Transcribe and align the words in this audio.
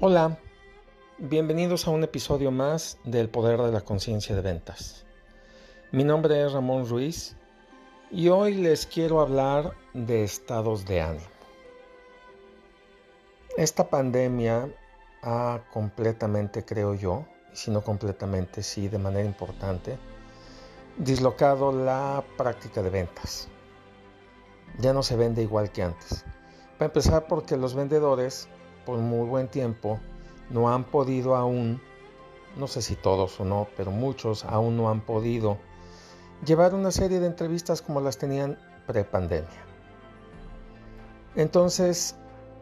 Hola, 0.00 0.38
bienvenidos 1.18 1.88
a 1.88 1.90
un 1.90 2.04
episodio 2.04 2.52
más 2.52 2.98
del 3.02 3.28
Poder 3.28 3.60
de 3.60 3.72
la 3.72 3.80
Conciencia 3.80 4.36
de 4.36 4.42
Ventas. 4.42 5.04
Mi 5.90 6.04
nombre 6.04 6.40
es 6.40 6.52
Ramón 6.52 6.88
Ruiz 6.88 7.34
y 8.12 8.28
hoy 8.28 8.54
les 8.54 8.86
quiero 8.86 9.20
hablar 9.20 9.74
de 9.94 10.22
estados 10.22 10.84
de 10.84 11.00
ánimo. 11.00 11.26
Esta 13.56 13.90
pandemia 13.90 14.72
ha 15.22 15.62
completamente, 15.72 16.64
creo 16.64 16.94
yo, 16.94 17.26
y 17.52 17.56
si 17.56 17.72
no 17.72 17.82
completamente, 17.82 18.62
sí, 18.62 18.86
de 18.86 18.98
manera 18.98 19.24
importante, 19.24 19.98
dislocado 20.96 21.72
la 21.72 22.22
práctica 22.36 22.82
de 22.82 22.90
ventas. 22.90 23.48
Ya 24.78 24.92
no 24.92 25.02
se 25.02 25.16
vende 25.16 25.42
igual 25.42 25.72
que 25.72 25.82
antes. 25.82 26.24
Para 26.78 26.86
empezar 26.86 27.26
porque 27.26 27.56
los 27.56 27.74
vendedores 27.74 28.48
por 28.88 29.00
muy 29.00 29.28
buen 29.28 29.48
tiempo 29.48 30.00
no 30.48 30.72
han 30.72 30.82
podido 30.82 31.36
aún, 31.36 31.78
no 32.56 32.66
sé 32.66 32.80
si 32.80 32.96
todos 32.96 33.38
o 33.38 33.44
no, 33.44 33.68
pero 33.76 33.90
muchos 33.90 34.46
aún 34.46 34.78
no 34.78 34.88
han 34.88 35.02
podido 35.02 35.58
llevar 36.42 36.72
una 36.72 36.90
serie 36.90 37.20
de 37.20 37.26
entrevistas 37.26 37.82
como 37.82 38.00
las 38.00 38.16
tenían 38.16 38.56
pre-pandemia. 38.86 39.62
Entonces, 41.36 42.16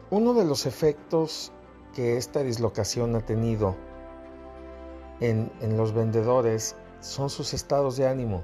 uno 0.09 0.33
de 0.33 0.43
los 0.43 0.65
efectos 0.65 1.53
que 1.95 2.17
esta 2.17 2.43
dislocación 2.43 3.15
ha 3.15 3.21
tenido 3.21 3.77
en, 5.21 5.49
en 5.61 5.77
los 5.77 5.93
vendedores 5.93 6.75
son 6.99 7.29
sus 7.29 7.53
estados 7.53 7.95
de 7.95 8.05
ánimo. 8.05 8.43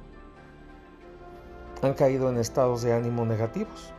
Han 1.81 1.95
caído 1.95 2.29
en 2.29 2.37
estados 2.37 2.81
de 2.81 2.93
ánimo 2.93 3.25
negativos. 3.25 3.91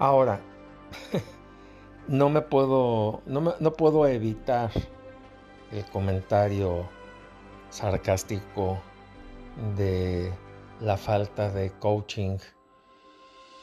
Ahora, 0.00 0.40
no 2.12 2.28
me 2.28 2.42
puedo, 2.42 3.22
no, 3.24 3.54
no 3.58 3.72
puedo 3.72 4.06
evitar 4.06 4.70
el 5.72 5.82
comentario 5.86 6.86
sarcástico 7.70 8.78
de 9.76 10.30
la 10.78 10.98
falta 10.98 11.48
de 11.48 11.70
coaching 11.70 12.36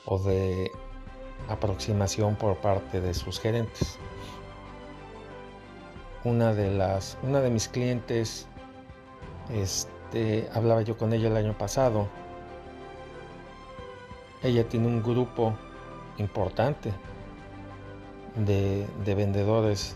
o 0.06 0.18
de 0.18 0.72
aproximación 1.48 2.36
por 2.38 2.58
parte 2.58 3.00
de 3.00 3.14
sus 3.14 3.40
gerentes. 3.40 4.00
Una 6.24 6.52
de 6.52 6.72
las, 6.72 7.20
una 7.22 7.42
de 7.42 7.52
mis 7.52 7.68
clientes, 7.68 8.48
este, 9.54 10.50
hablaba 10.56 10.82
yo 10.82 10.98
con 10.98 11.14
ella 11.14 11.28
el 11.28 11.38
año 11.38 11.56
pasado. 11.56 12.08
Ella 14.42 14.68
tiene 14.68 14.88
un 14.88 15.04
grupo 15.04 15.56
importante 16.18 16.92
de, 18.36 18.86
de 19.06 19.16
vendedores 19.16 19.96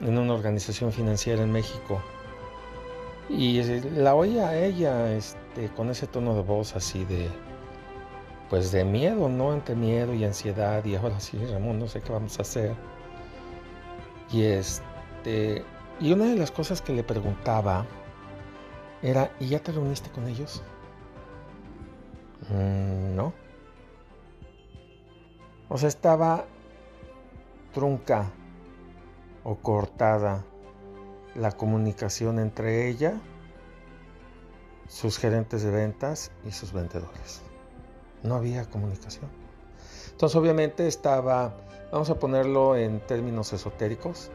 en 0.00 0.18
una 0.18 0.34
organización 0.34 0.92
financiera 0.92 1.42
en 1.42 1.52
México. 1.52 2.02
Y 3.28 3.62
la 3.96 4.14
oía 4.14 4.48
a 4.48 4.56
ella 4.56 5.12
este, 5.12 5.68
con 5.76 5.90
ese 5.90 6.06
tono 6.06 6.34
de 6.34 6.42
voz 6.42 6.74
así 6.76 7.04
de, 7.04 7.28
pues 8.50 8.72
de 8.72 8.84
miedo, 8.84 9.28
¿no? 9.28 9.54
Entre 9.54 9.74
miedo 9.74 10.12
y 10.12 10.24
ansiedad. 10.24 10.84
Y 10.84 10.96
ahora 10.96 11.18
sí, 11.20 11.38
Ramón, 11.46 11.78
no 11.78 11.86
sé 11.86 12.00
qué 12.00 12.12
vamos 12.12 12.38
a 12.38 12.42
hacer. 12.42 12.74
Y 14.32 14.42
este, 14.42 15.64
y 16.00 16.12
una 16.12 16.26
de 16.26 16.36
las 16.36 16.50
cosas 16.50 16.82
que 16.82 16.92
le 16.92 17.04
preguntaba 17.04 17.86
era, 19.02 19.30
¿y 19.40 19.48
ya 19.48 19.60
te 19.60 19.72
reuniste 19.72 20.10
con 20.10 20.26
ellos? 20.26 20.62
Mm, 22.50 23.14
no. 23.16 23.32
O 25.68 25.78
sea, 25.78 25.88
estaba 25.88 26.44
trunca 27.72 28.30
o 29.44 29.56
cortada 29.56 30.44
la 31.34 31.52
comunicación 31.52 32.38
entre 32.38 32.88
ella, 32.88 33.14
sus 34.88 35.18
gerentes 35.18 35.62
de 35.62 35.70
ventas 35.70 36.30
y 36.46 36.52
sus 36.52 36.72
vendedores. 36.72 37.40
No 38.22 38.34
había 38.34 38.68
comunicación. 38.68 39.30
Entonces 40.10 40.36
obviamente 40.36 40.86
estaba, 40.86 41.56
vamos 41.90 42.10
a 42.10 42.18
ponerlo 42.18 42.76
en 42.76 43.00
términos 43.00 43.52
esotéricos, 43.52 44.30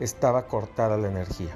estaba 0.00 0.46
cortada 0.46 0.96
la 0.96 1.08
energía. 1.08 1.54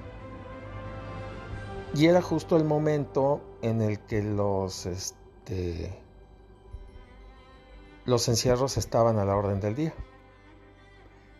Y 1.94 2.06
era 2.06 2.22
justo 2.22 2.56
el 2.56 2.64
momento 2.64 3.41
en 3.60 3.82
el 3.82 4.00
que 4.00 4.22
los, 4.22 4.87
este, 4.87 5.99
los 8.04 8.28
encierros 8.28 8.76
estaban 8.76 9.19
a 9.19 9.25
la 9.25 9.37
orden 9.37 9.60
del 9.60 9.75
día. 9.75 9.94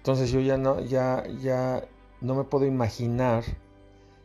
Entonces 0.03 0.33
yo 0.33 0.41
ya 0.41 0.59
no, 0.59 0.81
ya, 0.81 1.23
ya 1.41 1.85
no 2.21 2.35
me 2.35 2.43
puedo 2.43 2.67
imaginar 2.67 3.45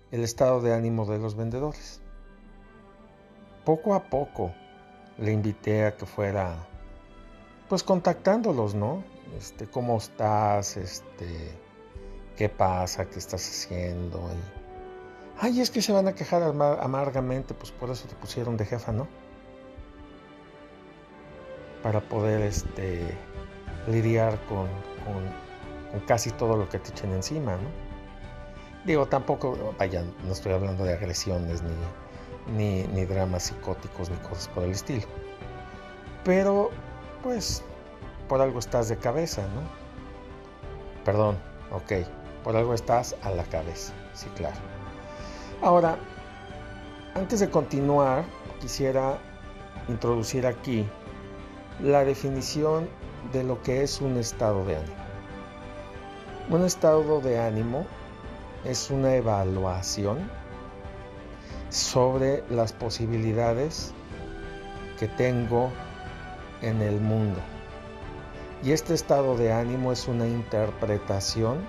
el 0.10 0.24
estado 0.24 0.60
de 0.60 0.74
ánimo 0.74 1.06
de 1.06 1.20
los 1.20 1.36
vendedores. 1.36 2.02
Poco 3.64 3.94
a 3.94 4.06
poco 4.06 4.52
le 5.20 5.32
invité 5.32 5.86
a 5.86 5.96
que 5.96 6.08
fuera, 6.08 6.68
pues 7.70 7.84
contactándolos, 7.84 8.74
¿no? 8.74 9.04
Este, 9.38 9.68
¿cómo 9.68 10.00
estás? 10.00 10.78
Este, 10.78 11.52
¿qué 12.36 12.50
pasa? 12.50 13.08
¿Qué 13.08 13.20
estás 13.20 13.48
haciendo? 13.48 14.18
Y, 14.18 15.38
Ay, 15.40 15.62
es 15.62 15.70
que 15.70 15.84
se 15.84 15.92
van 15.92 16.08
a 16.08 16.16
quejar 16.16 16.42
amargamente, 16.42 17.54
pues 17.54 17.72
por 17.72 17.92
eso 17.92 18.08
te 18.08 18.16
pusieron 18.16 18.58
de 18.58 18.66
jefa, 18.66 18.92
¿no? 18.92 19.08
Para 21.84 22.02
poder 22.02 22.42
este, 22.42 23.16
lidiar 23.88 24.44
con, 24.48 24.66
con 25.06 25.47
casi 26.06 26.32
todo 26.32 26.56
lo 26.58 26.70
que 26.70 26.80
te 26.80 26.90
echen 26.92 27.12
encima, 27.12 27.54
¿no? 27.54 27.70
Digo, 28.86 29.06
tampoco, 29.06 29.74
vaya, 29.78 30.04
no 30.24 30.32
estoy 30.32 30.54
hablando 30.54 30.86
de 30.86 30.94
agresiones 30.94 31.62
ni, 32.56 32.84
ni, 32.84 33.06
dramas 33.06 33.44
psicóticos 33.44 34.10
ni 34.10 34.16
cosas 34.18 34.48
por 34.50 34.64
el 34.64 34.72
estilo. 34.72 35.06
Pero, 36.24 36.70
pues, 37.22 37.64
por 38.30 38.42
algo 38.42 38.60
estás 38.60 38.90
de 38.90 38.98
cabeza, 38.98 39.42
¿no? 39.42 39.62
Perdón, 41.04 41.38
ok, 41.72 42.08
por 42.44 42.56
algo 42.56 42.74
estás 42.74 43.16
a 43.24 43.32
la 43.32 43.44
cabeza, 43.44 43.94
sí, 44.14 44.28
claro. 44.36 44.56
Ahora, 45.62 45.98
antes 47.16 47.40
de 47.40 47.50
continuar, 47.50 48.24
quisiera 48.62 49.18
introducir 49.88 50.46
aquí 50.46 50.88
la 51.82 52.04
definición 52.06 52.88
de 53.34 53.44
lo 53.44 53.62
que 53.64 53.84
es 53.84 54.02
un 54.02 54.18
estado 54.18 54.64
de 54.66 54.78
ánimo. 54.78 55.07
Un 56.50 56.64
estado 56.64 57.20
de 57.20 57.42
ánimo 57.42 57.86
es 58.64 58.90
una 58.90 59.16
evaluación 59.16 60.32
sobre 61.70 62.42
las 62.50 62.72
posibilidades 62.72 63.92
que 64.98 65.10
tengo 65.10 65.72
en 66.62 66.82
el 66.82 67.02
mundo. 67.02 67.42
Y 68.64 68.72
este 68.72 68.94
estado 68.94 69.36
de 69.36 69.52
ánimo 69.52 69.92
es 69.92 70.08
una 70.08 70.26
interpretación 70.26 71.66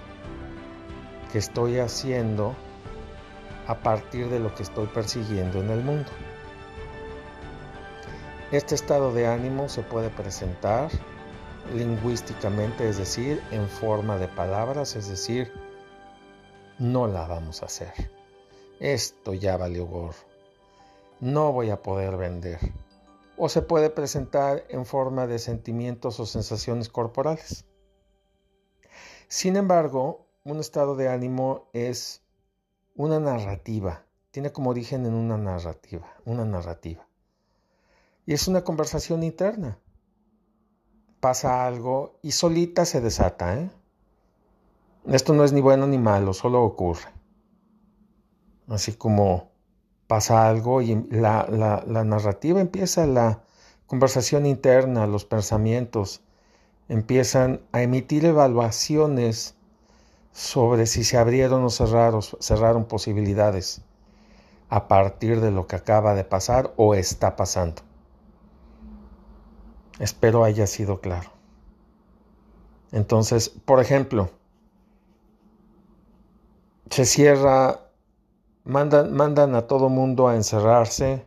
que 1.33 1.39
estoy 1.39 1.81
haciendo 1.81 2.55
a 3.67 3.75
partir 3.75 4.29
de 4.29 4.39
lo 4.39 4.55
que 4.55 4.63
estoy 4.63 4.87
persiguiendo 4.87 5.59
en 5.61 5.71
el 5.71 5.83
mundo. 5.83 6.11
Este 8.53 8.77
estado 8.77 9.13
de 9.13 9.27
ánimo 9.27 9.69
se 9.69 9.83
puede 9.83 10.09
presentar 10.09 10.89
lingüísticamente, 11.75 12.89
es 12.89 12.99
decir, 12.99 13.43
en 13.51 13.69
forma 13.69 14.19
de 14.19 14.29
palabras, 14.29 14.97
es 14.97 15.09
decir, 15.09 15.53
no 16.79 17.07
la 17.07 17.27
vamos 17.27 17.63
a 17.63 17.67
hacer. 17.67 17.93
Esto 18.81 19.35
ya 19.35 19.57
valió 19.57 19.87
gorro. 19.87 20.15
No 21.21 21.53
voy 21.53 21.71
a 21.71 21.83
poder 21.83 22.17
vender. 22.17 22.59
O 23.37 23.49
se 23.49 23.63
puede 23.63 23.91
presentar 23.91 24.65
en 24.69 24.87
forma 24.87 25.27
de 25.27 25.39
sentimientos 25.39 26.21
o 26.21 26.27
sensaciones 26.27 26.89
corporales. 26.89 27.65
Sin 29.27 29.57
embargo, 29.57 30.27
un 30.45 30.61
estado 30.61 30.97
de 30.97 31.09
ánimo 31.09 31.69
es 31.73 32.23
una 32.95 33.21
narrativa. 33.21 34.05
Tiene 34.31 34.53
como 34.53 34.71
origen 34.71 35.07
en 35.07 35.15
una 35.15 35.37
narrativa, 35.37 36.15
una 36.25 36.45
narrativa. 36.45 37.09
Y 38.25 38.35
es 38.35 38.47
una 38.47 38.63
conversación 38.63 39.23
interna. 39.23 39.79
Pasa 41.21 41.67
algo 41.67 42.19
y 42.23 42.33
solita 42.33 42.85
se 42.85 43.01
desata, 43.01 43.59
¿eh? 43.59 43.71
Esto 45.07 45.33
no 45.33 45.45
es 45.45 45.53
ni 45.53 45.61
bueno 45.61 45.87
ni 45.87 45.99
malo, 45.99 46.35
solo 46.35 46.63
ocurre. 46.63 47.09
Así 48.69 48.93
como 48.93 49.51
pasa 50.07 50.49
algo 50.49 50.83
y 50.83 51.07
la, 51.11 51.47
la, 51.49 52.05
narrativa 52.05 52.61
empieza, 52.61 53.07
la 53.07 53.43
conversación 53.87 54.47
interna, 54.47 55.07
los 55.07 55.25
pensamientos 55.25 56.23
empiezan 56.89 57.61
a 57.73 57.83
emitir 57.83 58.25
evaluaciones 58.25 59.55
sobre 60.33 60.87
si 60.87 61.05
se 61.05 61.17
abrieron 61.17 61.65
o 61.65 61.71
cerraron, 61.71 62.23
cerraron 62.23 62.85
posibilidades 62.85 63.83
a 64.69 64.89
partir 64.89 65.41
de 65.41 65.51
lo 65.51 65.67
que 65.67 65.77
acaba 65.77 66.15
de 66.15 66.25
pasar 66.25 66.73
o 66.77 66.95
está 66.95 67.37
pasando. 67.37 67.83
Espero 69.99 70.45
haya 70.45 70.67
sido 70.67 71.01
claro. 71.01 71.31
Entonces, 72.93 73.49
por 73.49 73.81
ejemplo, 73.81 74.31
se 76.91 77.05
cierra, 77.05 77.81
mandan, 78.65 79.55
a 79.55 79.67
todo 79.67 79.89
mundo 79.89 80.29
a 80.29 80.37
encerrarse 80.37 81.27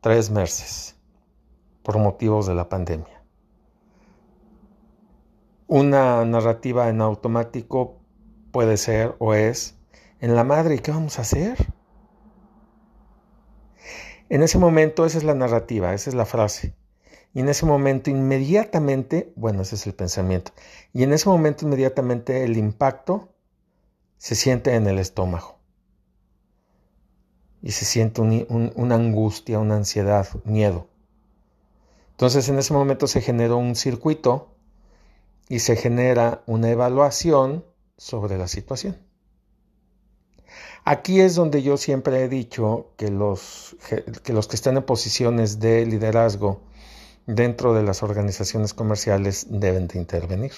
tres 0.00 0.30
meses 0.30 0.96
por 1.82 1.98
motivos 1.98 2.46
de 2.46 2.54
la 2.54 2.68
pandemia. 2.68 3.22
Una 5.66 6.24
narrativa 6.24 6.88
en 6.88 7.00
automático 7.00 8.00
puede 8.50 8.76
ser 8.76 9.14
o 9.18 9.34
es 9.34 9.76
en 10.20 10.34
la 10.34 10.44
madre, 10.44 10.76
¿y 10.76 10.78
qué 10.78 10.90
vamos 10.90 11.18
a 11.18 11.22
hacer? 11.22 11.56
En 14.28 14.42
ese 14.42 14.58
momento 14.58 15.04
esa 15.04 15.18
es 15.18 15.24
la 15.24 15.34
narrativa, 15.34 15.92
esa 15.92 16.10
es 16.10 16.16
la 16.16 16.24
frase. 16.24 16.74
Y 17.34 17.40
en 17.40 17.48
ese 17.48 17.66
momento 17.66 18.10
inmediatamente, 18.10 19.32
bueno, 19.34 19.62
ese 19.62 19.74
es 19.74 19.86
el 19.86 19.94
pensamiento, 19.94 20.52
y 20.92 21.02
en 21.02 21.12
ese 21.12 21.28
momento 21.28 21.66
inmediatamente 21.66 22.44
el 22.44 22.56
impacto 22.56 23.34
se 24.18 24.36
siente 24.36 24.74
en 24.74 24.86
el 24.86 25.00
estómago. 25.00 25.58
Y 27.60 27.72
se 27.72 27.84
siente 27.84 28.20
una 28.20 28.94
angustia, 28.94 29.58
una 29.58 29.76
ansiedad, 29.76 30.28
miedo. 30.44 30.86
Entonces 32.12 32.48
en 32.48 32.58
ese 32.58 32.72
momento 32.72 33.06
se 33.06 33.20
generó 33.20 33.56
un 33.56 33.74
circuito 33.74 34.54
y 35.48 35.58
se 35.58 35.74
genera 35.74 36.42
una 36.46 36.70
evaluación 36.70 37.64
sobre 37.96 38.38
la 38.38 38.48
situación. 38.48 38.96
Aquí 40.84 41.20
es 41.20 41.34
donde 41.34 41.62
yo 41.62 41.76
siempre 41.78 42.22
he 42.22 42.28
dicho 42.28 42.92
que 42.96 43.10
los 43.10 43.76
que, 43.88 44.32
los 44.32 44.46
que 44.46 44.56
están 44.56 44.76
en 44.76 44.84
posiciones 44.84 45.58
de 45.58 45.86
liderazgo 45.86 46.60
dentro 47.26 47.74
de 47.74 47.82
las 47.82 48.02
organizaciones 48.02 48.74
comerciales 48.74 49.46
deben 49.48 49.88
de 49.88 49.98
intervenir. 49.98 50.52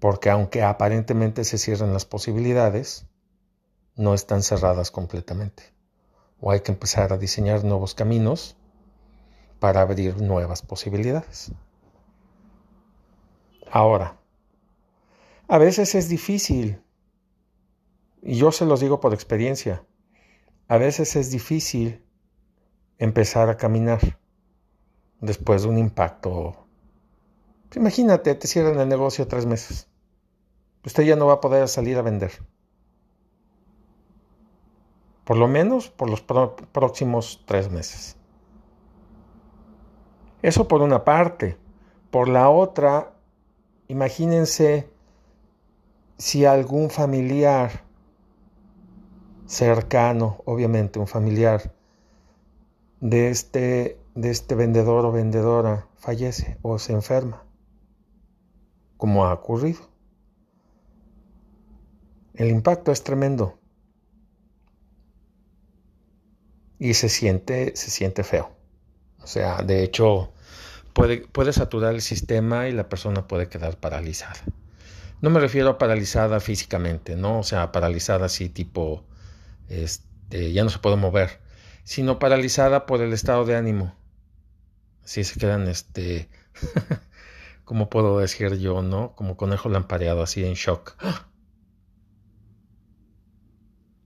Porque 0.00 0.30
aunque 0.30 0.62
aparentemente 0.62 1.44
se 1.44 1.58
cierren 1.58 1.92
las 1.92 2.04
posibilidades, 2.04 3.06
no 3.96 4.14
están 4.14 4.42
cerradas 4.42 4.90
completamente. 4.90 5.74
O 6.40 6.50
hay 6.50 6.60
que 6.60 6.72
empezar 6.72 7.12
a 7.12 7.18
diseñar 7.18 7.64
nuevos 7.64 7.94
caminos 7.94 8.56
para 9.58 9.80
abrir 9.80 10.20
nuevas 10.22 10.62
posibilidades. 10.62 11.52
Ahora, 13.70 14.18
a 15.48 15.58
veces 15.58 15.94
es 15.94 16.08
difícil, 16.08 16.80
y 18.22 18.36
yo 18.36 18.52
se 18.52 18.64
los 18.64 18.80
digo 18.80 19.00
por 19.00 19.12
experiencia, 19.12 19.84
a 20.68 20.78
veces 20.78 21.16
es 21.16 21.30
difícil 21.30 22.04
empezar 22.98 23.48
a 23.48 23.56
caminar 23.56 24.18
después 25.20 25.62
de 25.62 25.68
un 25.68 25.78
impacto. 25.78 26.66
Imagínate, 27.74 28.34
te 28.34 28.46
cierran 28.46 28.78
el 28.80 28.88
negocio 28.88 29.26
tres 29.26 29.46
meses. 29.46 29.88
Usted 30.84 31.02
ya 31.04 31.16
no 31.16 31.26
va 31.26 31.34
a 31.34 31.40
poder 31.40 31.68
salir 31.68 31.98
a 31.98 32.02
vender. 32.02 32.32
Por 35.24 35.36
lo 35.36 35.48
menos 35.48 35.90
por 35.90 36.08
los 36.08 36.22
próximos 36.22 37.42
tres 37.44 37.70
meses. 37.70 38.16
Eso 40.40 40.68
por 40.68 40.80
una 40.82 41.04
parte. 41.04 41.58
Por 42.10 42.28
la 42.28 42.48
otra, 42.48 43.12
imagínense 43.88 44.88
si 46.16 46.46
algún 46.46 46.88
familiar 46.90 47.84
cercano, 49.46 50.42
obviamente 50.44 50.98
un 50.98 51.06
familiar 51.06 51.74
de 53.00 53.30
este, 53.30 53.98
de 54.18 54.30
este 54.30 54.56
vendedor 54.56 55.06
o 55.06 55.12
vendedora 55.12 55.86
fallece 55.96 56.58
o 56.62 56.80
se 56.80 56.92
enferma, 56.92 57.44
como 58.96 59.24
ha 59.24 59.32
ocurrido. 59.32 59.78
El 62.34 62.48
impacto 62.48 62.90
es 62.90 63.04
tremendo 63.04 63.60
y 66.80 66.94
se 66.94 67.08
siente, 67.08 67.76
se 67.76 67.90
siente 67.92 68.24
feo. 68.24 68.50
O 69.22 69.28
sea, 69.28 69.62
de 69.62 69.84
hecho, 69.84 70.32
puede, 70.94 71.18
puede 71.18 71.52
saturar 71.52 71.94
el 71.94 72.02
sistema 72.02 72.66
y 72.66 72.72
la 72.72 72.88
persona 72.88 73.28
puede 73.28 73.48
quedar 73.48 73.76
paralizada. 73.76 74.40
No 75.20 75.30
me 75.30 75.38
refiero 75.38 75.68
a 75.70 75.78
paralizada 75.78 76.40
físicamente, 76.40 77.14
¿no? 77.14 77.38
O 77.38 77.44
sea, 77.44 77.70
paralizada 77.70 78.26
así 78.26 78.48
tipo, 78.48 79.04
este, 79.68 80.52
ya 80.52 80.64
no 80.64 80.70
se 80.70 80.80
puede 80.80 80.96
mover, 80.96 81.40
sino 81.84 82.18
paralizada 82.18 82.84
por 82.84 83.00
el 83.00 83.12
estado 83.12 83.44
de 83.44 83.54
ánimo. 83.54 83.97
Así 85.08 85.24
se 85.24 85.40
quedan, 85.40 85.66
este, 85.68 86.28
¿cómo 87.64 87.88
puedo 87.88 88.18
decir 88.18 88.58
yo, 88.58 88.82
no? 88.82 89.14
Como 89.16 89.38
conejo 89.38 89.70
lampareado, 89.70 90.22
así 90.22 90.44
en 90.44 90.52
shock. 90.52 90.96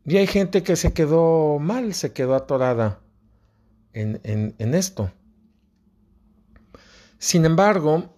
Y 0.05 0.17
hay 0.17 0.29
gente 0.29 0.63
que 0.63 0.77
se 0.77 0.93
quedó 0.93 1.59
mal, 1.59 1.95
se 1.95 2.13
quedó 2.13 2.37
atorada 2.37 3.01
en, 3.93 4.21
en, 4.25 4.75
esto. 4.75 5.13
Sin 7.19 7.45
embargo, 7.45 8.17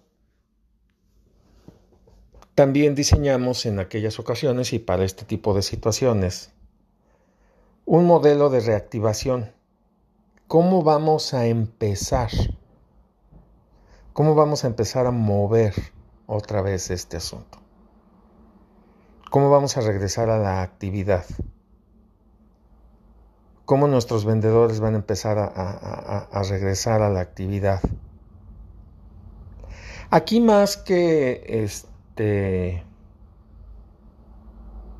también 2.55 2.95
diseñamos 2.95 3.67
en 3.67 3.79
aquellas 3.79 4.19
ocasiones 4.19 4.73
y 4.73 4.79
para 4.79 5.05
este 5.05 5.25
tipo 5.25 5.53
de 5.53 5.61
situaciones 5.61 6.51
un 7.85 8.05
modelo 8.05 8.49
de 8.49 8.61
reactivación. 8.61 9.51
¿Cómo 10.47 10.81
vamos 10.81 11.35
a 11.35 11.45
empezar? 11.45 12.31
¿Cómo 14.15 14.33
vamos 14.33 14.63
a 14.63 14.67
empezar 14.67 15.05
a 15.05 15.11
mover 15.11 15.75
otra 16.25 16.63
vez 16.63 16.89
este 16.89 17.17
asunto? 17.17 17.59
¿Cómo 19.29 19.51
vamos 19.51 19.77
a 19.77 19.81
regresar 19.81 20.31
a 20.31 20.39
la 20.39 20.63
actividad? 20.63 21.25
cómo 23.65 23.87
nuestros 23.87 24.25
vendedores 24.25 24.79
van 24.79 24.93
a 24.93 24.97
empezar 24.97 25.37
a, 25.39 26.43
regresar 26.49 27.01
a 27.01 27.09
la 27.09 27.19
actividad. 27.19 27.81
Aquí 30.11 30.39
más 30.39 30.77
que 30.77 31.43
este 31.47 32.83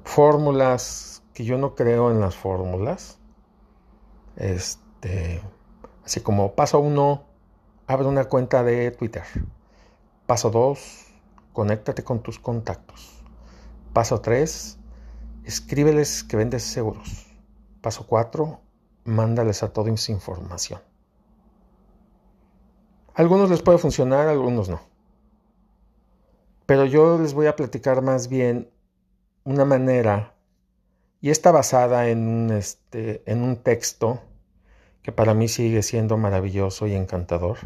fórmulas, 0.04 1.24
que 1.34 1.46
yo 1.46 1.58
no 1.58 1.76
creo 1.76 2.12
en 2.12 2.20
las 2.20 2.36
fórmulas, 2.36 3.20
este, 4.36 5.42
así 6.04 6.22
como 6.22 6.54
paso 6.54 6.80
uno, 6.80 7.24
abre 7.88 8.08
una 8.08 8.26
cuenta 8.26 8.64
de 8.64 8.92
Twitter. 8.92 9.24
Paso 10.26 10.50
dos, 10.50 11.08
conéctate 11.54 12.04
con 12.04 12.22
tus 12.22 12.40
contactos. 12.40 13.24
Paso 13.94 14.22
tres, 14.22 14.78
escríbeles 15.44 16.24
que 16.24 16.38
vendes 16.38 16.64
seguros. 16.64 17.28
Paso 17.82 18.08
4. 18.08 18.60
Mándales 19.04 19.62
a 19.62 19.72
todos 19.72 20.10
información. 20.10 20.82
algunos 23.14 23.52
les 23.52 23.62
puede 23.62 23.78
funcionar, 23.78 24.28
algunos 24.28 24.68
no. 24.68 24.82
Pero 26.66 26.86
yo 26.86 27.20
les 27.20 27.36
voy 27.36 27.46
a 27.46 27.56
platicar 27.56 28.02
más 28.02 28.28
bien 28.28 28.72
una 29.44 29.64
manera, 29.64 30.34
y 31.22 31.30
está 31.30 31.52
basada 31.52 32.10
en 32.10 32.50
este, 32.50 33.22
en 33.32 33.44
un 33.44 33.58
texto 33.58 34.20
que 35.06 35.12
para 35.12 35.36
mí 35.36 35.48
sigue 35.48 35.84
siendo 35.84 36.18
maravilloso 36.18 36.88
y 36.88 36.96
encantador, 36.96 37.60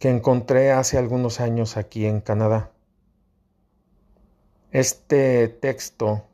que 0.00 0.08
encontré 0.08 0.72
hace 0.72 0.98
algunos 0.98 1.38
años 1.38 1.76
aquí 1.76 2.06
en 2.06 2.20
Canadá. 2.20 2.72
Este 4.72 5.46
texto 5.46 6.24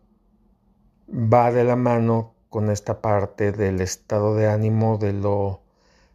va 1.06 1.52
de 1.52 1.64
la 1.64 1.76
mano 1.76 2.32
con 2.48 2.70
esta 2.70 3.02
parte 3.02 3.52
del 3.52 3.82
estado 3.82 4.34
de 4.34 4.48
ánimo, 4.48 4.96
de 4.96 5.12
lo, 5.12 5.60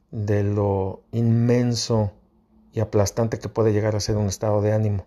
de 0.10 0.44
lo 0.44 1.04
inmenso 1.12 2.12
y 2.74 2.80
aplastante 2.80 3.38
que 3.38 3.50
puede 3.50 3.72
llegar 3.72 3.96
a 3.96 4.00
ser 4.00 4.18
un 4.18 4.26
estado 4.26 4.64
de 4.64 4.74
ánimo. 4.74 5.06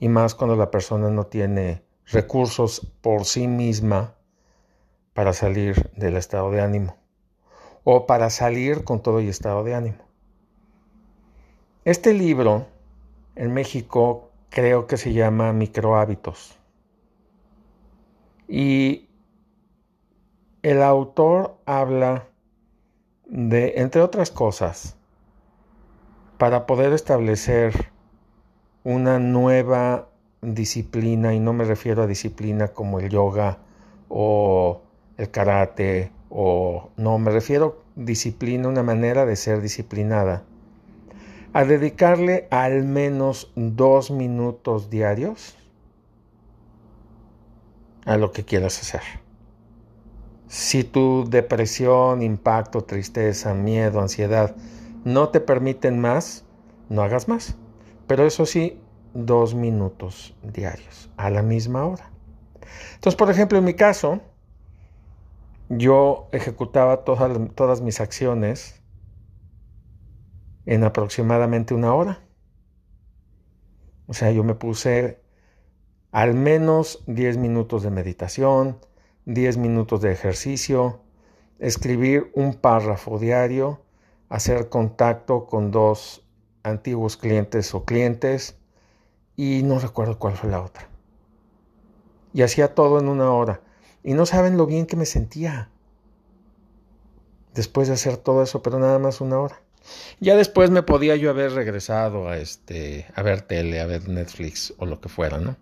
Y 0.00 0.08
más 0.08 0.34
cuando 0.34 0.56
la 0.56 0.72
persona 0.72 1.08
no 1.08 1.26
tiene 1.26 1.84
recursos 2.06 2.92
por 3.00 3.26
sí 3.26 3.46
misma 3.46 4.15
para 5.16 5.32
salir 5.32 5.90
del 5.96 6.18
estado 6.18 6.50
de 6.50 6.60
ánimo 6.60 6.94
o 7.84 8.04
para 8.04 8.28
salir 8.28 8.84
con 8.84 9.00
todo 9.00 9.18
el 9.20 9.30
estado 9.30 9.64
de 9.64 9.74
ánimo. 9.74 10.04
Este 11.86 12.12
libro 12.12 12.66
en 13.34 13.54
México 13.54 14.30
creo 14.50 14.86
que 14.86 14.98
se 14.98 15.14
llama 15.14 15.54
Microhábitos. 15.54 16.58
Y 18.46 19.08
el 20.62 20.82
autor 20.82 21.56
habla 21.64 22.28
de, 23.24 23.72
entre 23.76 24.02
otras 24.02 24.30
cosas, 24.30 24.96
para 26.36 26.66
poder 26.66 26.92
establecer 26.92 27.72
una 28.84 29.18
nueva 29.18 30.10
disciplina, 30.42 31.32
y 31.32 31.40
no 31.40 31.54
me 31.54 31.64
refiero 31.64 32.02
a 32.02 32.06
disciplina 32.06 32.68
como 32.68 33.00
el 33.00 33.08
yoga 33.08 33.58
o 34.10 34.82
el 35.16 35.30
karate, 35.30 36.12
o 36.28 36.90
no, 36.96 37.18
me 37.18 37.30
refiero 37.30 37.82
disciplina, 37.94 38.68
una 38.68 38.82
manera 38.82 39.26
de 39.26 39.36
ser 39.36 39.60
disciplinada, 39.60 40.44
a 41.52 41.64
dedicarle 41.64 42.48
al 42.50 42.84
menos 42.84 43.50
dos 43.54 44.10
minutos 44.10 44.90
diarios 44.90 45.56
a 48.04 48.16
lo 48.16 48.32
que 48.32 48.44
quieras 48.44 48.78
hacer. 48.80 49.02
Si 50.48 50.84
tu 50.84 51.28
depresión, 51.28 52.22
impacto, 52.22 52.84
tristeza, 52.84 53.54
miedo, 53.54 54.00
ansiedad 54.00 54.54
no 55.04 55.28
te 55.28 55.40
permiten 55.40 56.00
más, 56.00 56.44
no 56.88 57.02
hagas 57.02 57.28
más. 57.28 57.56
Pero 58.06 58.26
eso 58.26 58.46
sí, 58.46 58.78
dos 59.14 59.54
minutos 59.54 60.34
diarios 60.42 61.10
a 61.16 61.30
la 61.30 61.42
misma 61.42 61.84
hora. 61.84 62.10
Entonces, 62.94 63.16
por 63.16 63.30
ejemplo, 63.30 63.58
en 63.58 63.64
mi 63.64 63.74
caso, 63.74 64.20
yo 65.68 66.28
ejecutaba 66.32 67.04
todas, 67.04 67.54
todas 67.54 67.80
mis 67.80 68.00
acciones 68.00 68.82
en 70.64 70.84
aproximadamente 70.84 71.74
una 71.74 71.94
hora. 71.94 72.20
O 74.06 74.14
sea, 74.14 74.30
yo 74.30 74.44
me 74.44 74.54
puse 74.54 75.20
al 76.12 76.34
menos 76.34 77.02
10 77.06 77.38
minutos 77.38 77.82
de 77.82 77.90
meditación, 77.90 78.78
10 79.26 79.56
minutos 79.56 80.00
de 80.00 80.12
ejercicio, 80.12 81.00
escribir 81.58 82.30
un 82.34 82.54
párrafo 82.54 83.18
diario, 83.18 83.82
hacer 84.28 84.68
contacto 84.68 85.46
con 85.46 85.70
dos 85.70 86.26
antiguos 86.62 87.16
clientes 87.16 87.74
o 87.74 87.84
clientes 87.84 88.58
y 89.36 89.62
no 89.62 89.78
recuerdo 89.78 90.18
cuál 90.18 90.34
fue 90.34 90.50
la 90.50 90.62
otra. 90.62 90.88
Y 92.32 92.42
hacía 92.42 92.74
todo 92.74 92.98
en 92.98 93.08
una 93.08 93.32
hora. 93.32 93.60
Y 94.06 94.14
no 94.14 94.24
saben 94.24 94.56
lo 94.56 94.66
bien 94.66 94.86
que 94.86 94.94
me 94.94 95.04
sentía 95.04 95.68
después 97.54 97.88
de 97.88 97.94
hacer 97.94 98.16
todo 98.16 98.44
eso, 98.44 98.62
pero 98.62 98.78
nada 98.78 99.00
más 99.00 99.20
una 99.20 99.40
hora. 99.40 99.60
Ya 100.20 100.36
después 100.36 100.70
me 100.70 100.84
podía 100.84 101.16
yo 101.16 101.28
haber 101.28 101.52
regresado 101.52 102.28
a 102.28 102.38
este 102.38 103.06
a 103.16 103.22
ver 103.22 103.42
tele, 103.42 103.80
a 103.80 103.86
ver 103.86 104.08
Netflix 104.08 104.72
o 104.78 104.86
lo 104.86 105.00
que 105.00 105.08
fuera, 105.08 105.38
¿no? 105.38 105.56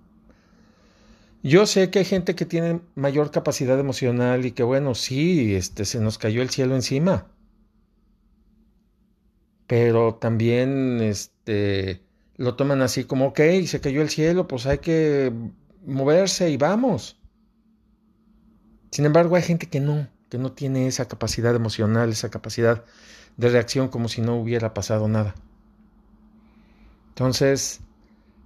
Yo 1.42 1.64
sé 1.64 1.88
que 1.88 2.00
hay 2.00 2.04
gente 2.04 2.34
que 2.34 2.44
tiene 2.44 2.82
mayor 2.94 3.30
capacidad 3.30 3.80
emocional 3.80 4.44
y 4.44 4.52
que 4.52 4.62
bueno, 4.62 4.94
sí, 4.94 5.54
este 5.54 5.86
se 5.86 6.00
nos 6.00 6.18
cayó 6.18 6.42
el 6.42 6.50
cielo 6.50 6.74
encima. 6.74 7.28
Pero 9.66 10.16
también 10.16 11.00
este 11.00 12.02
lo 12.36 12.56
toman 12.56 12.82
así 12.82 13.04
como, 13.04 13.28
ok, 13.28 13.40
se 13.66 13.80
cayó 13.80 14.02
el 14.02 14.10
cielo, 14.10 14.46
pues 14.46 14.66
hay 14.66 14.78
que 14.78 15.32
moverse 15.86 16.50
y 16.50 16.58
vamos. 16.58 17.23
Sin 18.94 19.06
embargo, 19.06 19.34
hay 19.34 19.42
gente 19.42 19.66
que 19.66 19.80
no, 19.80 20.06
que 20.28 20.38
no 20.38 20.52
tiene 20.52 20.86
esa 20.86 21.08
capacidad 21.08 21.52
emocional, 21.52 22.10
esa 22.10 22.30
capacidad 22.30 22.84
de 23.36 23.48
reacción 23.48 23.88
como 23.88 24.08
si 24.08 24.20
no 24.20 24.36
hubiera 24.36 24.72
pasado 24.72 25.08
nada. 25.08 25.34
Entonces, 27.08 27.80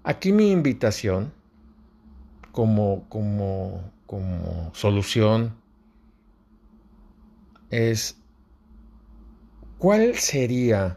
aquí 0.05 0.33
mi 0.33 0.51
invitación 0.51 1.35
como, 2.51 3.05
como, 3.11 3.93
como 4.07 4.71
solución 4.73 5.55
es, 7.69 8.17
¿cuál 9.77 10.15
sería 10.15 10.97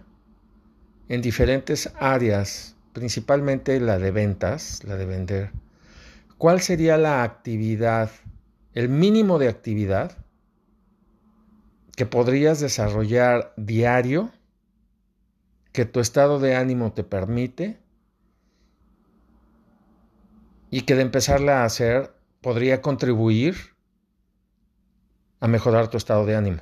en 1.09 1.21
diferentes 1.21 1.91
áreas, 1.99 2.77
principalmente 2.93 3.81
la 3.81 3.99
de 3.99 4.11
ventas, 4.11 4.81
la 4.85 4.95
de 4.95 5.05
vender, 5.05 5.51
cuál 6.37 6.61
sería 6.61 6.95
la 6.95 7.23
actividad, 7.23 8.11
el 8.73 8.89
mínimo 8.89 9.37
de 9.39 9.49
actividad 9.49 10.17
que 11.95 12.05
podrías 12.05 12.59
desarrollar 12.59 13.53
diario, 13.57 14.31
que 15.71 15.85
tu 15.85 15.99
estado 15.99 16.39
de 16.39 16.55
ánimo 16.55 16.93
te 16.93 17.03
permite 17.03 17.79
y 20.69 20.81
que 20.81 20.95
de 20.95 21.01
empezarla 21.01 21.61
a 21.61 21.65
hacer 21.65 22.13
podría 22.41 22.81
contribuir 22.81 23.55
a 25.39 25.47
mejorar 25.47 25.89
tu 25.89 25.97
estado 25.97 26.25
de 26.25 26.35
ánimo. 26.35 26.61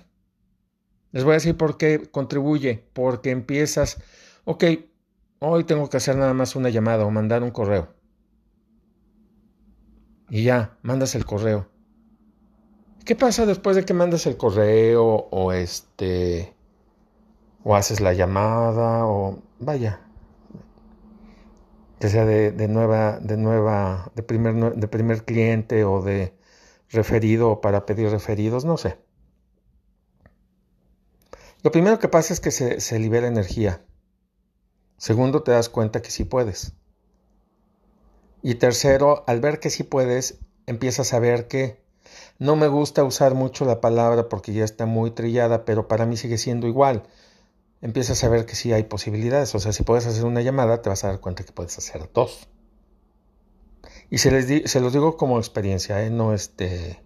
Les 1.12 1.24
voy 1.24 1.32
a 1.32 1.36
decir 1.36 1.58
por 1.58 1.78
qué 1.78 2.10
contribuye, 2.12 2.84
porque 2.94 3.32
empiezas, 3.32 4.02
ok, 4.46 4.64
hoy 5.40 5.64
tengo 5.64 5.90
que 5.90 5.98
hacer 5.98 6.16
nada 6.16 6.34
más 6.34 6.56
una 6.56 6.70
llamada 6.70 7.06
o 7.06 7.12
mandar 7.12 7.44
un 7.44 7.52
correo. 7.52 7.94
Y 10.30 10.44
ya, 10.44 10.78
mandas 10.84 11.16
el 11.16 11.26
correo. 11.26 11.68
¿Qué 13.10 13.16
pasa 13.16 13.48
después 13.48 13.76
de 13.76 13.86
que 13.86 13.96
mandas 13.96 14.28
el 14.28 14.38
correo 14.38 15.28
o 15.32 15.52
este 15.52 16.54
o 17.64 17.76
haces 17.76 18.02
la 18.02 18.14
llamada 18.14 19.08
o 19.08 19.42
vaya 19.58 20.00
que 22.00 22.08
sea 22.08 22.24
de, 22.26 22.68
nueva 22.68 23.18
de 23.18 23.36
nueva 23.36 24.12
de 24.14 24.22
primer 24.22 24.76
de 24.76 24.88
primer 24.88 25.26
cliente 25.26 25.86
o 25.86 26.04
de 26.04 26.38
referido 26.90 27.50
o 27.50 27.62
para 27.62 27.88
pedir 27.88 28.12
referidos 28.12 28.64
no 28.64 28.78
sé. 28.78 29.00
Lo 31.64 31.72
primero 31.72 31.98
que 31.98 32.10
pasa 32.10 32.32
es 32.32 32.40
que 32.40 32.52
se, 32.52 32.80
se 32.80 33.00
libera 33.00 33.26
energía. 33.26 33.84
Segundo 34.98 35.42
te 35.42 35.50
das 35.50 35.70
cuenta 35.70 36.04
que 36.04 36.12
sí 36.12 36.26
puedes. 36.26 36.74
Y 38.44 38.54
tercero 38.54 39.24
al 39.26 39.40
ver 39.40 39.60
que 39.60 39.72
sí 39.72 39.82
puedes 39.82 40.38
empiezas 40.68 41.12
a 41.16 41.20
ver 41.20 41.48
que 41.48 41.89
no 42.40 42.56
me 42.56 42.68
gusta 42.68 43.04
usar 43.04 43.36
mucho 43.36 43.66
la 43.66 43.82
palabra 43.82 44.30
porque 44.30 44.54
ya 44.54 44.64
está 44.64 44.86
muy 44.86 45.12
trillada, 45.12 45.66
pero 45.66 45.88
para 45.88 46.06
mí 46.06 46.16
sigue 46.16 46.38
siendo 46.38 46.68
igual. 46.68 47.04
Empiezas 47.82 48.24
a 48.24 48.30
ver 48.30 48.46
que 48.46 48.56
sí 48.56 48.72
hay 48.72 48.84
posibilidades. 48.84 49.54
O 49.56 49.60
sea, 49.60 49.74
si 49.74 49.84
puedes 49.84 50.06
hacer 50.06 50.26
una 50.26 50.42
llamada, 50.42 50.82
te 50.82 50.90
vas 50.90 51.04
a 51.04 51.08
dar 51.08 51.20
cuenta 51.20 51.44
que 51.44 51.52
puedes 51.52 51.78
hacer 51.78 52.10
dos. 52.14 52.48
Y 54.10 54.20
se, 54.20 54.32
les 54.32 54.72
se 54.72 54.80
los 54.80 54.94
digo 54.94 55.18
como 55.18 55.38
experiencia, 55.38 56.02
¿eh? 56.04 56.10
no, 56.10 56.34
este, 56.34 57.02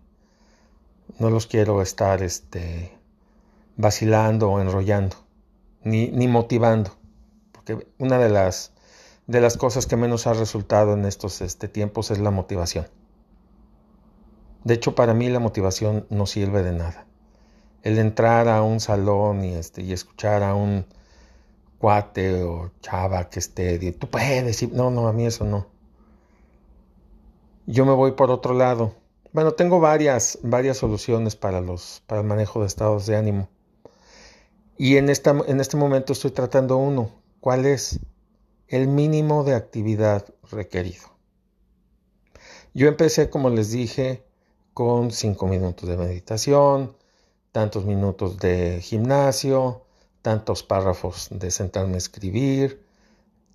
no 1.19 1.29
los 1.29 1.47
quiero 1.47 1.81
estar 1.81 2.23
este, 2.23 2.97
vacilando 3.75 4.49
o 4.49 4.61
enrollando, 4.61 5.17
ni, 5.83 6.07
ni 6.07 6.27
motivando. 6.27 6.95
Porque 7.51 7.87
una 7.97 8.19
de 8.19 8.29
las, 8.29 8.71
de 9.27 9.41
las 9.41 9.57
cosas 9.57 9.85
que 9.85 9.95
menos 9.97 10.27
ha 10.27 10.33
resultado 10.33 10.93
en 10.93 11.05
estos 11.05 11.41
este, 11.41 11.67
tiempos 11.67 12.11
es 12.11 12.19
la 12.19 12.31
motivación. 12.31 12.87
De 14.63 14.75
hecho, 14.75 14.95
para 14.95 15.13
mí 15.13 15.29
la 15.29 15.39
motivación 15.39 16.05
no 16.09 16.25
sirve 16.25 16.63
de 16.63 16.71
nada. 16.71 17.05
El 17.81 17.99
entrar 17.99 18.47
a 18.47 18.63
un 18.63 18.79
salón 18.79 19.43
y, 19.43 19.53
este, 19.53 19.81
y 19.81 19.91
escuchar 19.91 20.41
a 20.41 20.55
un 20.55 20.85
cuate 21.79 22.43
o 22.43 22.71
chava 22.79 23.29
que 23.29 23.39
esté, 23.39 23.91
tú 23.91 24.09
puedes, 24.09 24.71
no, 24.71 24.89
no, 24.89 25.07
a 25.07 25.13
mí 25.13 25.25
eso 25.25 25.43
no. 25.43 25.67
Yo 27.65 27.85
me 27.85 27.93
voy 27.93 28.11
por 28.11 28.31
otro 28.31 28.53
lado. 28.53 28.95
Bueno, 29.33 29.53
tengo 29.53 29.79
varias, 29.79 30.39
varias 30.43 30.77
soluciones 30.77 31.35
para, 31.35 31.59
los, 31.59 32.01
para 32.07 32.21
el 32.21 32.27
manejo 32.27 32.61
de 32.61 32.67
estados 32.67 33.05
de 33.05 33.17
ánimo. 33.17 33.49
Y 34.77 34.97
en, 34.97 35.09
esta, 35.09 35.31
en 35.47 35.59
este 35.59 35.75
momento 35.75 36.13
estoy 36.13 36.31
tratando 36.31 36.77
uno. 36.77 37.11
¿Cuál 37.39 37.65
es? 37.65 37.99
El 38.67 38.87
mínimo 38.87 39.43
de 39.43 39.55
actividad 39.55 40.25
requerido. 40.51 41.13
Yo 42.73 42.87
empecé, 42.87 43.29
como 43.29 43.49
les 43.49 43.71
dije, 43.71 44.23
con 44.73 45.11
cinco 45.11 45.47
minutos 45.47 45.87
de 45.87 45.97
meditación, 45.97 46.95
tantos 47.51 47.85
minutos 47.85 48.37
de 48.39 48.79
gimnasio, 48.81 49.85
tantos 50.21 50.63
párrafos 50.63 51.27
de 51.31 51.51
sentarme 51.51 51.95
a 51.95 51.97
escribir, 51.97 52.85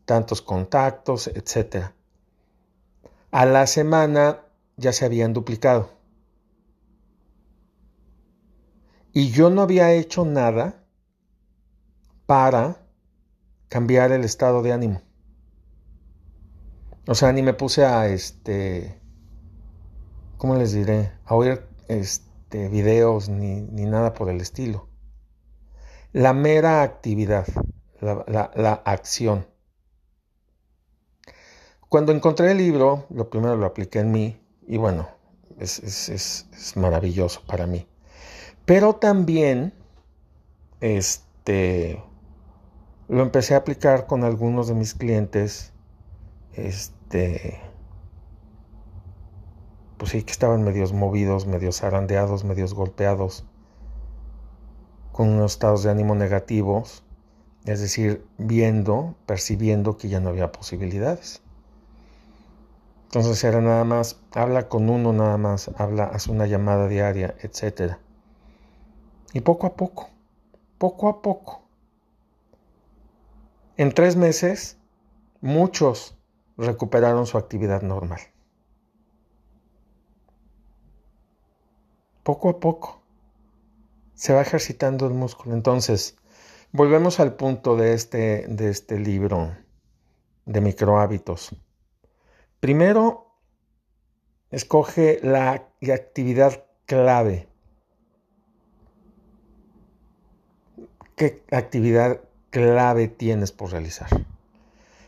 tantos 0.04 0.42
contactos, 0.42 1.26
etc. 1.28 1.86
A 3.30 3.46
la 3.46 3.66
semana 3.66 4.44
ya 4.76 4.92
se 4.92 5.04
habían 5.04 5.32
duplicado. 5.32 5.90
Y 9.12 9.30
yo 9.30 9.50
no 9.50 9.62
había 9.62 9.92
hecho 9.92 10.24
nada 10.24 10.84
para 12.26 12.76
cambiar 13.68 14.12
el 14.12 14.24
estado 14.24 14.62
de 14.62 14.72
ánimo. 14.72 15.02
O 17.06 17.14
sea, 17.14 17.32
ni 17.32 17.42
me 17.42 17.54
puse 17.54 17.84
a 17.84 18.06
este 18.06 18.97
¿cómo 20.38 20.54
les 20.54 20.72
diré? 20.72 21.12
A 21.26 21.34
oír 21.34 21.62
este, 21.88 22.68
videos 22.68 23.28
ni, 23.28 23.60
nada 23.84 24.14
por 24.14 24.30
el 24.30 24.40
estilo. 24.40 24.88
La 26.12 26.32
mera 26.32 26.82
actividad, 26.82 27.46
la, 28.00 28.82
acción. 28.84 29.46
Cuando 31.88 32.12
encontré 32.12 32.52
el 32.52 32.58
libro, 32.58 33.06
lo 33.10 33.28
primero 33.28 33.56
lo 33.56 33.66
apliqué 33.66 33.98
en 33.98 34.10
mí 34.10 34.40
y 34.66 34.78
bueno, 34.78 35.08
es, 35.58 35.80
es, 36.08 36.76
maravilloso 36.76 37.42
para 37.46 37.66
mí. 37.66 37.86
Pero 38.64 38.94
también, 38.96 39.74
este, 40.80 42.02
lo 43.08 43.22
empecé 43.22 43.54
a 43.54 43.58
aplicar 43.58 44.06
con 44.06 44.24
algunos 44.24 44.68
de 44.68 44.74
mis 44.74 44.94
clientes, 44.94 45.72
este, 46.52 47.60
pues 49.98 50.12
sí, 50.12 50.22
que 50.22 50.32
estaban 50.32 50.62
medios 50.62 50.92
movidos, 50.92 51.46
medios 51.46 51.80
zarandeados, 51.80 52.44
medios 52.44 52.72
golpeados, 52.72 53.44
con 55.12 55.30
unos 55.30 55.52
estados 55.52 55.82
de 55.82 55.90
ánimo 55.90 56.14
negativos, 56.14 57.02
es 57.64 57.80
decir, 57.80 58.24
viendo, 58.38 59.16
percibiendo 59.26 59.96
que 59.96 60.08
ya 60.08 60.20
no 60.20 60.28
había 60.30 60.52
posibilidades. 60.52 61.42
Entonces 63.06 63.42
era 63.42 63.60
nada 63.60 63.82
más, 63.84 64.20
habla 64.32 64.68
con 64.68 64.88
uno 64.88 65.12
nada 65.12 65.36
más, 65.36 65.70
habla, 65.76 66.04
hace 66.04 66.30
una 66.30 66.46
llamada 66.46 66.86
diaria, 66.86 67.34
etc. 67.40 67.94
Y 69.32 69.40
poco 69.40 69.66
a 69.66 69.74
poco, 69.74 70.10
poco 70.78 71.08
a 71.08 71.20
poco. 71.20 71.62
En 73.76 73.92
tres 73.92 74.14
meses, 74.14 74.76
muchos 75.40 76.16
recuperaron 76.56 77.26
su 77.26 77.38
actividad 77.38 77.82
normal. 77.82 78.20
Poco 82.28 82.50
a 82.50 82.60
poco 82.60 83.00
se 84.12 84.34
va 84.34 84.42
ejercitando 84.42 85.06
el 85.06 85.14
músculo. 85.14 85.54
Entonces, 85.54 86.18
volvemos 86.72 87.20
al 87.20 87.36
punto 87.36 87.74
de 87.74 87.94
este, 87.94 88.44
de 88.46 88.68
este 88.68 88.98
libro 88.98 89.56
de 90.44 90.60
microhábitos. 90.60 91.56
Primero, 92.60 93.32
escoge 94.50 95.20
la 95.22 95.52
actividad 95.52 96.66
clave. 96.84 97.48
¿Qué 101.16 101.42
actividad 101.50 102.20
clave 102.50 103.08
tienes 103.08 103.52
por 103.52 103.70
realizar? 103.70 104.10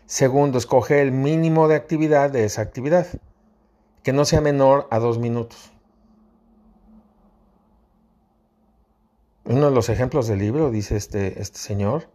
Segundo, 0.07 0.57
escoge 0.57 1.03
el 1.03 1.13
mínimo 1.13 1.69
de 1.69 1.75
actividad 1.75 2.31
de 2.31 2.47
esa 2.47 2.63
actividad, 2.63 3.07
que 4.03 4.15
no 4.15 4.25
sea 4.25 4.41
menor 4.41 4.89
a 4.91 4.99
dos 4.99 5.19
minutos. 5.19 5.71
Uno 9.51 9.67
de 9.67 9.75
los 9.75 9.89
ejemplos 9.89 10.29
del 10.29 10.39
libro, 10.39 10.71
dice 10.71 10.97
este, 10.97 11.43
este 11.43 11.59
señor, 11.59 12.09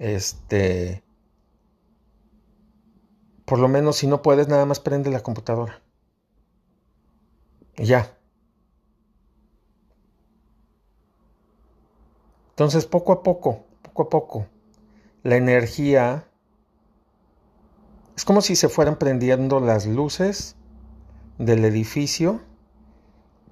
este, 0.00 1.04
por 3.44 3.60
lo 3.60 3.68
menos 3.68 3.94
si 3.94 4.08
no 4.08 4.22
puedes, 4.22 4.48
nada 4.48 4.66
más 4.66 4.80
prende 4.80 5.08
la 5.08 5.20
computadora. 5.20 5.80
Y 7.76 7.84
ya. 7.84 8.12
Entonces, 12.50 12.86
poco 12.86 13.12
a 13.12 13.22
poco, 13.22 13.64
poco 13.82 14.02
a 14.02 14.08
poco, 14.08 14.46
la 15.22 15.36
energía 15.36 16.28
es 18.16 18.24
como 18.24 18.40
si 18.40 18.56
se 18.56 18.68
fueran 18.68 18.98
prendiendo 18.98 19.60
las 19.60 19.86
luces 19.86 20.56
del 21.38 21.64
edificio 21.64 22.40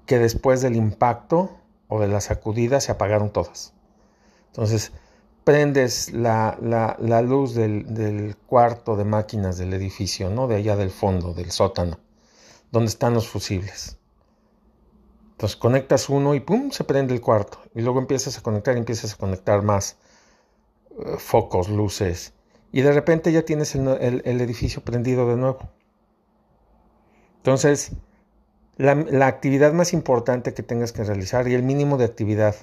que 0.05 0.19
después 0.19 0.61
del 0.61 0.75
impacto 0.75 1.61
o 1.87 1.99
de 1.99 2.07
la 2.07 2.21
sacudida 2.21 2.79
se 2.81 2.91
apagaron 2.91 3.31
todas. 3.31 3.73
Entonces, 4.47 4.91
prendes 5.43 6.11
la, 6.11 6.57
luz 7.25 7.55
del, 7.55 8.35
cuarto 8.47 8.97
de 8.97 9.05
máquinas 9.05 9.57
del 9.57 9.73
edificio, 9.73 10.29
¿no? 10.29 10.47
De 10.47 10.55
allá 10.55 10.75
del 10.75 10.91
fondo, 10.91 11.33
del 11.33 11.51
sótano, 11.51 11.99
donde 12.71 12.89
están 12.89 13.13
los 13.13 13.29
fusibles. 13.29 13.97
Entonces 15.31 15.55
conectas 15.55 16.09
uno 16.09 16.33
y 16.33 16.39
¡pum! 16.39 16.71
se 16.71 16.83
prende 16.83 17.13
el 17.13 17.21
cuarto. 17.21 17.59
Y 17.75 17.81
luego 17.81 17.99
empiezas 17.99 18.37
a 18.37 18.41
conectar 18.41 18.75
y 18.75 18.79
empiezas 18.79 19.13
a 19.13 19.17
conectar 19.17 19.61
más 19.61 19.97
eh, 20.99 21.15
focos, 21.17 21.69
luces. 21.69 22.33
Y 22.71 22.81
de 22.81 22.91
repente 22.91 23.31
ya 23.31 23.43
tienes 23.43 23.75
el, 23.75 24.41
edificio 24.41 24.83
prendido 24.83 25.29
de 25.29 25.37
nuevo. 25.37 25.59
Entonces, 27.37 27.91
la, 28.77 29.27
actividad 29.27 29.73
más 29.73 29.93
importante 29.93 30.53
que 30.53 30.63
tengas 30.63 30.91
que 30.91 31.03
realizar 31.03 31.47
y 31.47 31.55
el 31.55 31.63
mínimo 31.63 31.97
de 31.97 32.05
actividad 32.05 32.55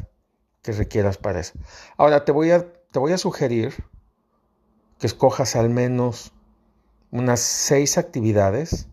que 0.62 0.73
requieras 0.73 1.18
para 1.18 1.40
eso. 1.40 1.54
Ahora 1.97 2.25
te 2.25 2.33
voy 2.33 2.50
a, 2.52 2.64
te 2.90 2.99
voy 2.99 3.12
a 3.12 3.18
sugerir 3.18 3.75
que 4.99 5.06
escojas 5.06 5.56
al 5.56 5.71
menos 5.71 6.33
unas 7.11 7.40
seis 7.40 7.99
actividades 7.99 8.88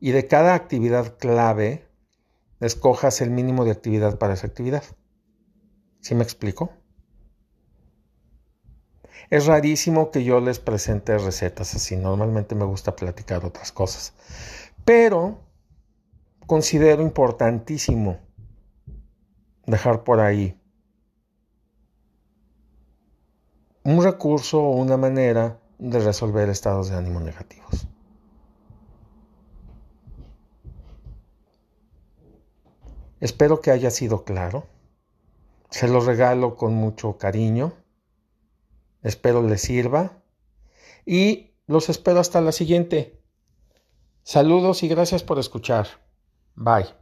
y 0.00 0.12
de 0.12 0.26
cada 0.26 0.54
actividad 0.54 1.16
clave 1.18 1.86
escojas 2.60 3.20
el 3.20 3.30
mínimo 3.30 3.64
de 3.64 3.72
actividad 3.72 4.18
para 4.18 4.34
esa 4.34 4.46
actividad. 4.46 4.84
¿Sí 6.00 6.14
me 6.14 6.22
explico? 6.22 6.72
Es 9.30 9.46
rarísimo 9.46 10.10
que 10.10 10.24
yo 10.24 10.40
les 10.40 10.58
presente 10.58 11.16
recetas 11.18 11.74
así. 11.74 11.96
Normalmente 11.96 12.54
me 12.54 12.64
gusta 12.64 12.94
platicar 12.96 13.44
otras 13.44 13.72
cosas. 13.72 14.12
Pero 14.84 15.40
considero 16.46 17.02
importantísimo 17.02 18.18
dejar 19.66 20.04
por 20.04 20.20
ahí 20.20 20.58
un 23.84 24.02
recurso 24.02 24.62
o 24.62 24.76
una 24.76 24.96
manera 24.96 25.60
de 25.78 25.98
resolver 25.98 26.48
estados 26.48 26.88
de 26.88 26.96
ánimo 26.96 27.20
negativos. 27.20 27.88
Espero 33.20 33.60
que 33.60 33.70
haya 33.70 33.90
sido 33.90 34.24
claro. 34.24 34.66
Se 35.70 35.86
lo 35.86 36.00
regalo 36.00 36.56
con 36.56 36.74
mucho 36.74 37.18
cariño. 37.18 37.72
Espero 39.02 39.42
les 39.42 39.62
sirva. 39.62 40.22
Y 41.06 41.54
los 41.66 41.88
espero 41.88 42.20
hasta 42.20 42.40
la 42.40 42.52
siguiente. 42.52 43.20
Saludos 44.24 44.82
y 44.82 44.88
gracias 44.88 45.22
por 45.22 45.38
escuchar. 45.38 46.01
Bye. 46.56 46.92